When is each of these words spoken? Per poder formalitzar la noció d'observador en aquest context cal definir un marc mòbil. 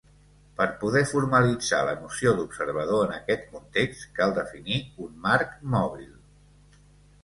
Per 0.61 0.65
poder 0.83 1.03
formalitzar 1.11 1.81
la 1.89 1.93
noció 1.99 2.33
d'observador 2.41 3.05
en 3.05 3.15
aquest 3.19 3.47
context 3.53 4.11
cal 4.19 4.37
definir 4.43 4.83
un 5.09 5.17
marc 5.31 5.59
mòbil. 5.79 6.15